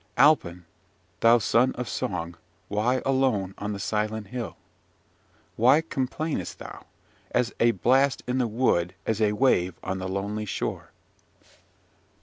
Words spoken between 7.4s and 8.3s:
a blast